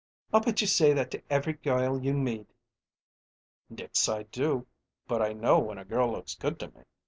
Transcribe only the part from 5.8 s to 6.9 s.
girl looks good to me."